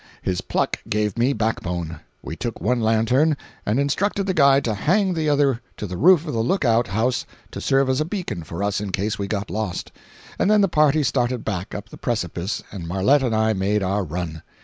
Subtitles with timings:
[0.23, 1.99] His pluck gave me back bone.
[2.23, 6.25] We took one lantern and instructed the guides to hang the other to the roof
[6.25, 9.27] of the look out house to serve as a beacon for us in case we
[9.27, 9.91] got lost,
[10.39, 14.03] and then the party started back up the precipice and Marlette and I made our
[14.03, 14.41] run.